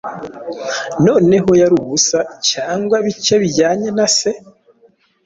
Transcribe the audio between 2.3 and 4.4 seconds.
cyangwa bike Kubijyanye na Se?